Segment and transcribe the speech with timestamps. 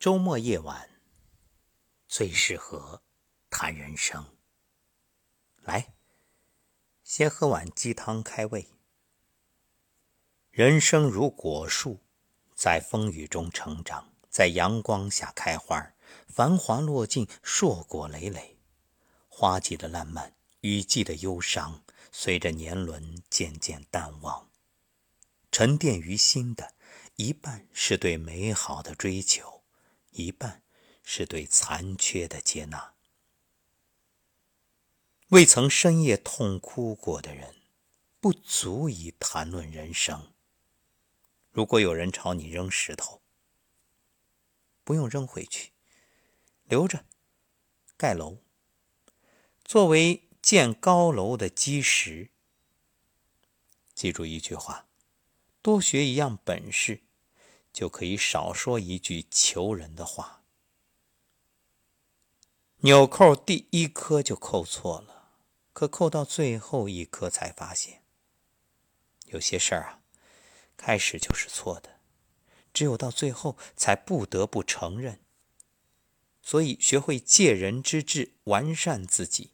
[0.00, 0.88] 周末夜晚
[2.08, 3.02] 最适合
[3.50, 4.34] 谈人生。
[5.60, 5.92] 来，
[7.04, 8.66] 先喝碗鸡汤开胃。
[10.50, 12.00] 人生如果树，
[12.54, 15.92] 在风雨中成长，在阳光下开花，
[16.26, 18.56] 繁华落尽，硕果累累。
[19.28, 24.48] 花季的烂漫，雨季的忧伤，随着年轮渐渐淡忘。
[25.52, 26.72] 沉淀于心的
[27.16, 29.59] 一半，是对美好的追求。
[30.10, 30.62] 一半
[31.02, 32.94] 是对残缺的接纳。
[35.28, 37.54] 未曾深夜痛哭过的人，
[38.20, 40.32] 不足以谈论人生。
[41.50, 43.22] 如果有人朝你扔石头，
[44.82, 45.72] 不用扔回去，
[46.64, 47.04] 留着
[47.96, 48.38] 盖楼，
[49.64, 52.30] 作为建高楼的基石。
[53.94, 54.88] 记住一句话：
[55.62, 57.02] 多学一样本事。
[57.72, 60.42] 就可以少说一句求人的话。
[62.82, 65.32] 纽扣第一颗就扣错了，
[65.72, 68.02] 可扣到最后一颗才发现，
[69.26, 70.00] 有些事儿啊，
[70.76, 72.00] 开始就是错的，
[72.72, 75.20] 只有到最后才不得不承认。
[76.42, 79.52] 所以，学会借人之智，完善自己，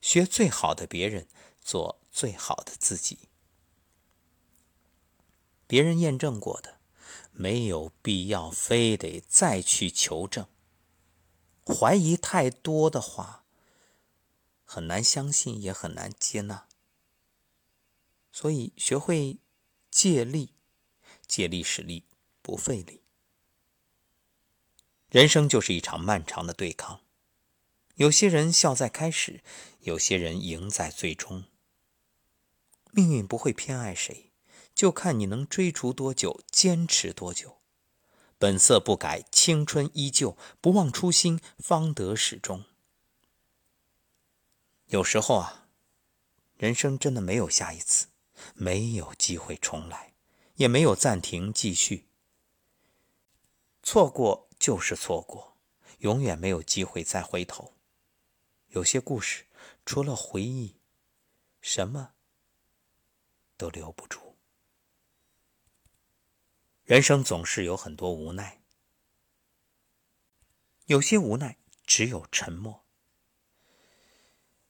[0.00, 1.28] 学最好的别人，
[1.60, 3.28] 做最好的自己。
[5.66, 6.81] 别人验证过的。
[7.32, 10.46] 没有必要非得再去求证。
[11.66, 13.44] 怀疑太多的话，
[14.64, 16.68] 很难相信，也很难接纳。
[18.32, 19.38] 所以，学会
[19.90, 20.54] 借力，
[21.26, 22.06] 借力使力，
[22.40, 23.02] 不费力。
[25.10, 27.02] 人生就是一场漫长的对抗，
[27.96, 29.44] 有些人笑在开始，
[29.80, 31.44] 有些人赢在最终。
[32.90, 34.31] 命运不会偏爱谁。
[34.74, 37.58] 就看你能追逐多久，坚持多久。
[38.38, 42.64] 本色不改，青春依旧，不忘初心，方得始终。
[44.86, 45.68] 有时候啊，
[46.56, 48.08] 人生真的没有下一次，
[48.54, 50.14] 没有机会重来，
[50.56, 52.08] 也没有暂停继续。
[53.82, 55.56] 错过就是错过，
[55.98, 57.74] 永远没有机会再回头。
[58.68, 59.46] 有些故事，
[59.86, 60.76] 除了回忆，
[61.60, 62.14] 什么
[63.56, 64.31] 都留不住。
[66.92, 68.60] 人生总是有很多无奈，
[70.84, 72.84] 有些无奈只有沉默，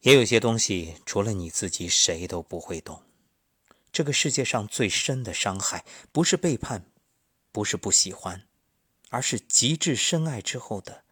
[0.00, 3.02] 也有些东西除了你自己，谁都不会懂。
[3.90, 6.84] 这个世界上最深的伤害，不是背叛，
[7.52, 8.46] 不是不喜欢，
[9.08, 11.04] 而是极致深爱之后的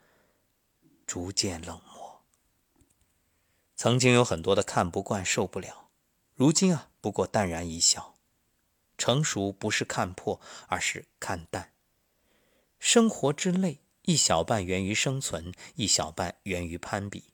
[1.06, 2.22] 逐渐冷漠。
[3.74, 5.88] 曾经有很多的看不惯、受不了，
[6.34, 8.17] 如今啊，不过淡然一笑。
[8.98, 11.72] 成熟不是看破，而是看淡。
[12.78, 17.32] 生活之累，一小半源于生存，一小半源于攀比。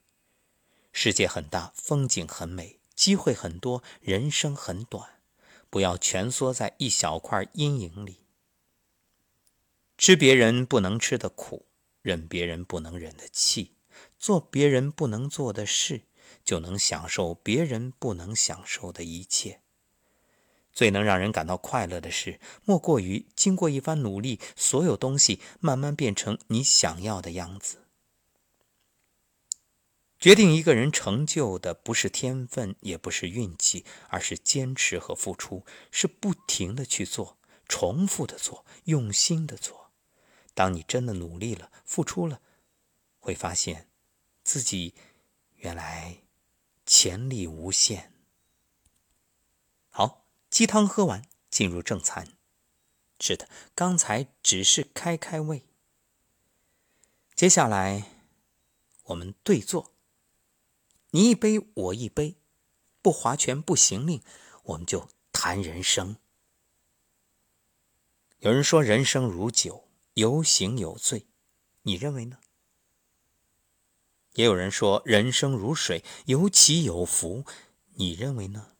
[0.93, 5.19] 世界很大，风景很美，机会很多，人生很短，
[5.69, 8.21] 不要蜷缩在一小块阴影里。
[9.97, 11.65] 吃别人不能吃的苦，
[12.01, 13.75] 忍别人不能忍的气，
[14.17, 16.03] 做别人不能做的事，
[16.43, 19.61] 就能享受别人不能享受的一切。
[20.75, 27.85] 最能让人感到快乐的事，莫过于经过一番努力，所有东西慢慢变成你想要的样子。
[30.19, 37.37] 决定一个人成就的，不是天分，也不是运气，而是坚持和付出，是不停的去做，
[37.69, 39.91] 重复的做，用心的做。
[40.53, 42.41] 当你真的努力了，付出了，
[43.19, 43.87] 会发现
[44.43, 44.93] 自己
[45.55, 46.17] 原来
[46.85, 48.11] 潜力无限。
[49.89, 50.24] 好。
[50.55, 52.29] 鸡汤喝完，进入正餐。
[53.19, 55.65] 是的，刚才只是开开胃。
[57.35, 58.13] 接下来，
[59.07, 59.91] 我们对坐，
[61.09, 62.37] 你一杯我一杯，
[63.01, 64.21] 不划拳不行令，
[64.63, 66.15] 我们就谈人生。
[68.39, 71.27] 有人说人生如酒，有醒有醉，
[71.81, 72.37] 你认为呢？
[74.35, 77.43] 也有人说人生如水，有起有伏，
[77.95, 78.74] 你认为呢？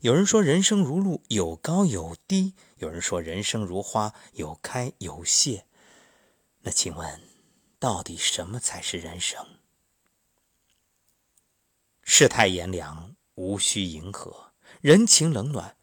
[0.00, 5.66] 有人说人生如路，有高有低；有人说人生如花，有开有谢。
[6.60, 7.22] 那请问，
[7.78, 9.58] 到底什么才是人生？
[12.02, 15.76] 世态炎凉，无需迎合；人情冷暖，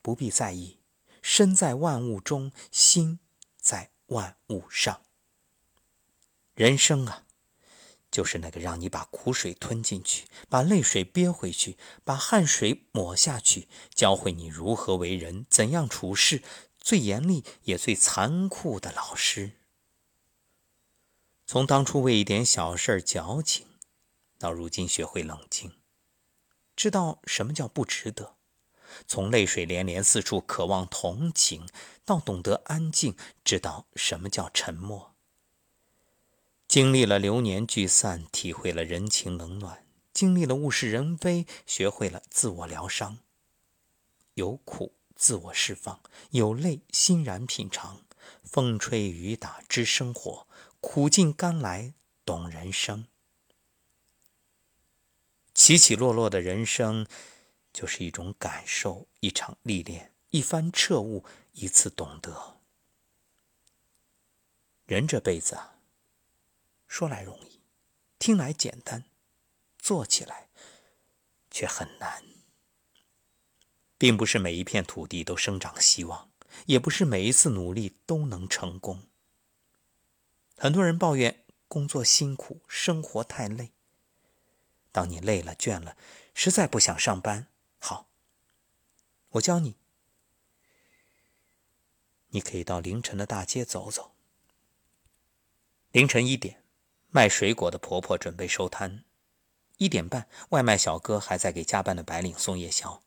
[0.00, 0.78] 不必在意。
[1.22, 3.20] 身在万物中，心
[3.56, 5.02] 在万物上。
[6.54, 7.24] 人生啊！
[8.12, 16.42] 就是那个让你把苦水吞进去，把泪水憋回去，把汗水抹下去，教会你如何为人，怎样处事，
[16.78, 19.52] 最严厉也最残酷的老师。
[21.46, 23.66] 从当初为一点小事儿矫情，
[24.38, 25.72] 到如今学会冷静，
[26.76, 28.36] 知道什么叫不值得；
[29.06, 31.66] 从泪水连连四处渴望同情，
[32.04, 35.11] 到懂得安静，知道什么叫沉默。
[36.72, 39.84] 经历了流年聚散，体会了人情冷暖；
[40.14, 43.18] 经历了物是人非，学会了自我疗伤。
[44.36, 48.00] 有苦自我释放，有泪欣然品尝。
[48.42, 50.48] 风吹雨打知生活。
[50.80, 51.92] 苦尽甘来
[52.24, 53.06] 懂人生，
[55.52, 57.06] 起起落落的人生，
[57.70, 61.22] 就是一种感受，一场历练，一番彻悟，
[61.52, 62.56] 一次懂得。
[64.86, 65.74] 人这辈子啊，
[66.92, 67.62] 说来容易，
[68.18, 69.06] 听来简单，
[69.78, 70.50] 做起来
[71.50, 72.22] 却很难。
[73.96, 76.30] 并不是每一片土地都生长希望，
[76.66, 79.04] 也不是每一次努力都能成功。
[80.58, 83.72] 很多人抱怨工作辛苦，生活太累。
[84.90, 85.96] 当你累了、倦了，
[86.34, 87.48] 实在不想上班，
[87.78, 88.10] 好，
[89.30, 89.76] 我教你，
[92.28, 94.14] 你可以到凌晨的大街走走。
[95.90, 96.61] 凌晨一点，
[97.14, 99.04] 卖水果的婆婆准备收摊；
[99.76, 103.02] 一点半，外卖小哥还在给加班的白领送夜宵；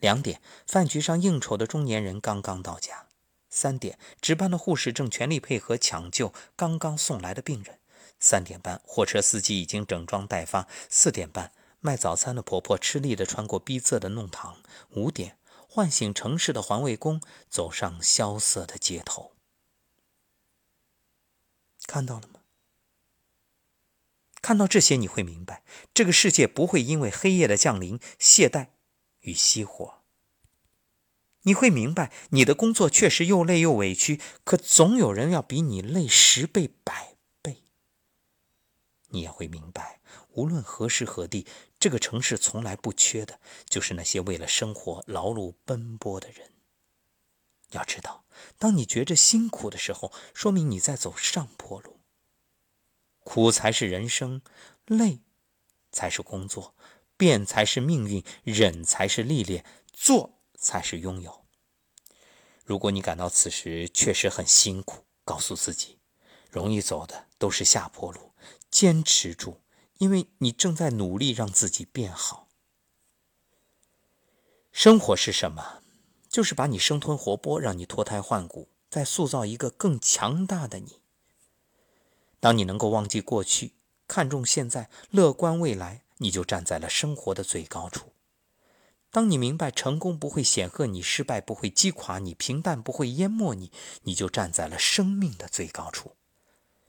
[0.00, 3.08] 两点，饭局上应酬的中年人刚刚到家。
[3.50, 7.78] 三点，值班的护士正全力配合抢救刚刚送来的病人。
[8.18, 10.66] 三点半，货车司机已经整装待发。
[10.88, 14.62] 四点半，卖早餐的婆婆吃力地穿过逼仄的弄堂。
[14.92, 15.36] 五点，
[15.68, 17.20] 唤醒城市的环卫工
[17.50, 19.32] 走上萧瑟的街头。
[21.86, 22.40] 看到了吗？
[24.42, 25.62] 看到这些，你会明白，
[25.94, 28.70] 这个世界不会因为黑夜的降临懈怠
[29.20, 30.02] 与熄火。
[31.44, 37.62] 你会明白，你的工作确实又累又委屈，可总有人要比你累十倍百倍。
[39.08, 40.00] 你也会明白，
[40.32, 41.46] 无论何时何地，
[41.78, 46.50] 这个城市从来不缺的就是那些为了生活劳碌奔波的人。
[47.70, 48.24] 要知道，
[48.58, 52.01] 当你觉着辛苦的时候，说明你在走上坡路。
[53.24, 54.42] 苦才是人生，
[54.86, 55.20] 累
[55.90, 56.74] 才是工作，
[57.16, 60.38] 变才是命运，忍才是历练，做。
[60.64, 61.44] 才是拥有。
[62.64, 65.98] 如果你感到此时确实很辛苦，告诉自己，
[66.48, 68.30] 容易走的都是下坡路，
[68.70, 69.60] 坚持住，
[69.98, 72.48] 因为你正在努力让自己变好。
[74.70, 75.82] 生活是什么？
[76.28, 81.01] 就是把你生吞活剥，让你脱胎换骨，再塑造一个更强大的你。
[82.42, 83.74] 当你能够忘记过去，
[84.08, 88.14] 看重现在，乐观未来，你就站在了生活的最高处。
[89.12, 93.70] 当你明白成功不会显赫你，失败不会击垮你，平淡不会淹没你，
[94.02, 96.16] 你就站在了生命的最高处。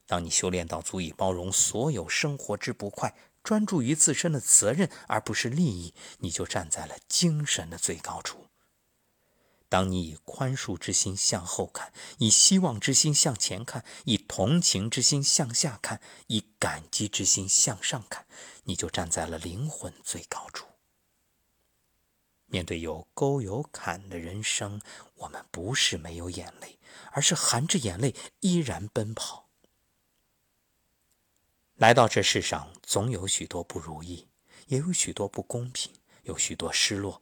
[0.08, 3.14] 当你修炼到足以包容所有生活之不快，
[3.44, 8.48] 专注于自身的责任而不是利益，你就站在了精神的最高处。
[9.74, 18.24] 当你以宽恕之心向后看，以希望之心向前看，以同情之心向下看，以感激之心向上看，
[18.62, 20.68] 你就站在了灵魂最高处。
[22.46, 24.80] 面对有沟有坎的人生，
[25.16, 26.78] 我们不是没有眼泪，
[27.10, 29.48] 而是含着眼泪依然奔跑。
[31.74, 34.28] 来到这世上，总有许多不如意，
[34.68, 37.20] 也有许多不公平，有许多失落，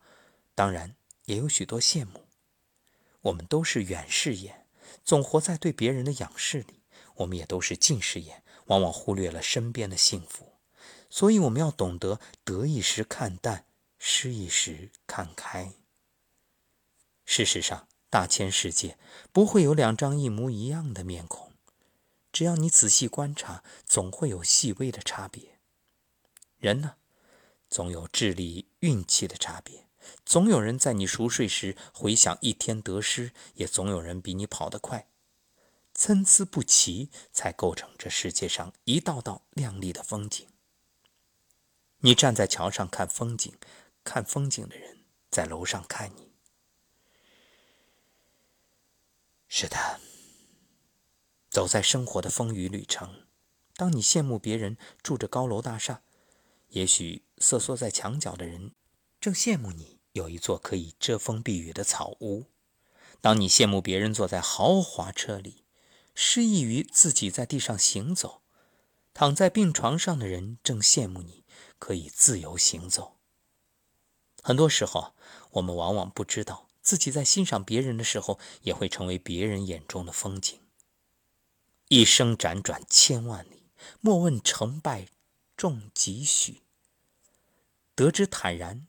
[0.55, 2.27] 当然也有许多羡慕。
[3.23, 4.67] 我们都是远视眼，
[5.05, 6.83] 总活在对别人的仰视里；
[7.17, 10.53] 我们也都是近视眼，往往忽略了身边的幸福。
[11.11, 13.67] 所以，我们要懂得得一时看淡。
[14.05, 15.75] 失一时看开。
[17.25, 18.99] 事实上，大千世界
[19.33, 21.53] 不会有两张一模一样的面孔，
[22.33, 25.61] 只要你仔细观察，总会有细微的差别。
[26.59, 26.97] 人呢，
[27.71, 29.87] 总有智力、运气的差别，
[30.25, 35.09] 总有人在你熟睡时回想一天得失，也总有人比你跑得快。
[35.95, 40.47] 参差不齐，才构成这世界上一道道亮丽的风景。
[41.99, 43.53] 你站在桥上看风景。
[44.05, 46.33] 看风景的人在楼上看你。
[49.47, 50.01] 是的，
[51.49, 53.29] 走在生活的风雨旅程，
[53.77, 56.03] 当你羡慕别人住着高楼大厦，
[56.71, 58.73] 也许瑟缩在墙角的人
[59.23, 62.49] 正羡慕你有一座可以遮风避雨的草屋；
[63.21, 65.63] 当你羡慕别人坐在豪华车里，
[66.13, 68.43] 失意于自己在地上行走，
[69.15, 71.45] 躺在病床上的人正羡慕你
[71.79, 73.17] 可以自由行走。
[74.43, 75.15] 很多时候，
[75.53, 80.59] 我们往往不知道自己在欣赏别人的时候，也会成为别人眼中的风景。
[81.87, 83.69] 一生辗转千万里，
[84.01, 85.07] 莫问成败
[85.57, 86.63] 重几许。
[87.95, 88.89] 得之坦然，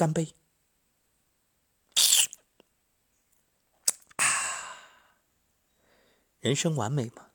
[0.00, 0.32] 干杯！
[6.38, 7.26] 人生完美吗？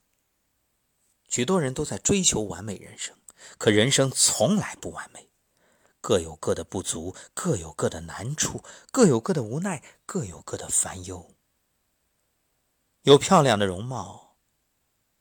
[1.30, 3.16] 许多人都在追求完美人生，
[3.60, 5.30] 可人生从来不完美。
[6.02, 11.36] 各有各的不足，各有各的难处，各有各的无奈，各有各的烦忧。
[13.04, 14.38] 有漂亮的容貌，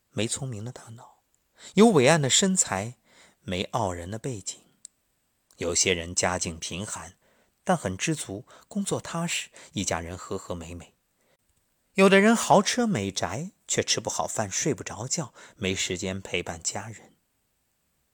[0.09, 1.21] 没聪明的大脑；
[1.75, 2.97] 有伟岸的身材，
[3.41, 4.59] 没傲人的背景。
[5.57, 7.15] 有些人家境贫寒，
[7.65, 10.93] 但很知足，工作踏实，一家人和和美美；
[11.95, 17.11] 有的人豪车美宅，却吃不好饭，睡不着觉，没时间陪伴家人。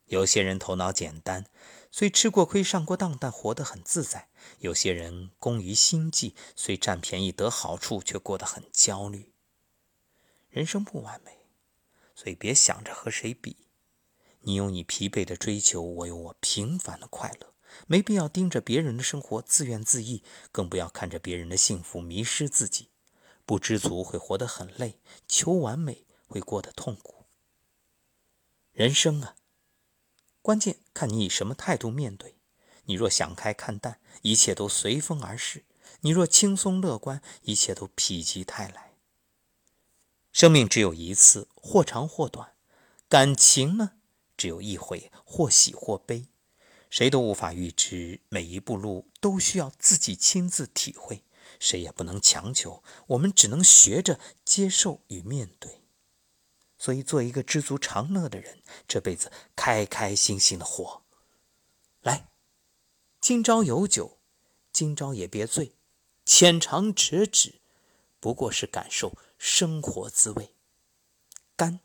[0.05, 1.45] 有些人头脑简单，
[1.91, 4.29] 虽吃过亏、上过当，但活得很自在；
[4.59, 9.31] 有些人工于心计，虽占便宜得好处，却过得很焦虑。
[10.49, 11.45] 人生不完美，
[12.15, 13.57] 所以别想着和谁比。
[14.41, 17.50] 你有你疲惫的追求，我有我平凡的快乐。
[17.87, 22.89] 没必要盯着别人的生活自怨自艾，更不要看着别人的幸福迷失自己。
[23.45, 27.25] 不知足会活得很累，求完美会过得痛苦。
[28.71, 29.35] 人生啊！
[30.41, 32.37] 关键看你以什么态度面对。
[32.85, 35.61] 你若想开看淡，一切都随风而逝；
[36.01, 38.93] 你若轻松乐观，一切都否极泰来。
[40.31, 42.55] 生命只有一次，或长或短；
[43.07, 43.91] 感情呢，
[44.35, 46.27] 只有一回，或喜或悲。
[46.91, 51.23] 谁都无法预知，每一步路都需要自己亲自体会，
[51.57, 52.83] 谁也不能强求。
[53.07, 55.81] 我们只能学着接受与面对。
[56.77, 61.03] 所以，做一个知足常乐的人，这辈子开开心心的活。
[62.01, 62.27] 来，
[63.21, 64.17] 今朝有酒
[64.73, 65.71] 今朝也别醉，
[66.25, 67.61] 浅尝辄止，
[68.19, 70.53] 不过是感受生活滋味。
[71.55, 71.79] 干。